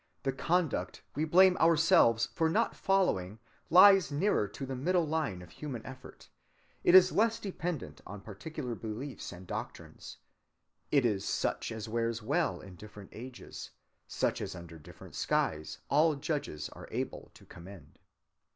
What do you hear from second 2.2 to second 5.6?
for not following lies nearer to the middle line of